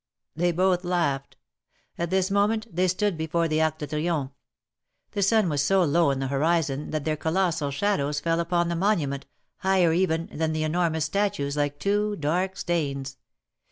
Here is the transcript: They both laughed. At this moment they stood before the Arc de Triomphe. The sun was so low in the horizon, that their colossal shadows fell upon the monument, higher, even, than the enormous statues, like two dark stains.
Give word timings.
They 0.35 0.51
both 0.51 0.83
laughed. 0.83 1.37
At 1.95 2.09
this 2.09 2.31
moment 2.31 2.65
they 2.75 2.87
stood 2.87 3.15
before 3.19 3.47
the 3.47 3.61
Arc 3.61 3.77
de 3.77 3.85
Triomphe. 3.85 4.31
The 5.11 5.21
sun 5.21 5.47
was 5.47 5.61
so 5.61 5.83
low 5.83 6.09
in 6.09 6.17
the 6.17 6.29
horizon, 6.29 6.89
that 6.89 7.05
their 7.05 7.15
colossal 7.15 7.69
shadows 7.69 8.19
fell 8.19 8.39
upon 8.39 8.67
the 8.69 8.75
monument, 8.75 9.27
higher, 9.57 9.93
even, 9.93 10.27
than 10.33 10.53
the 10.53 10.63
enormous 10.63 11.05
statues, 11.05 11.55
like 11.55 11.77
two 11.77 12.15
dark 12.15 12.57
stains. 12.57 13.17